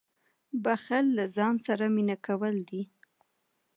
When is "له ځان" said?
1.17-1.55